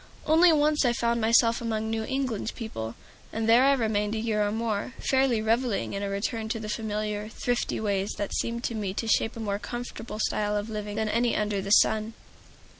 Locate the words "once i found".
0.51-1.21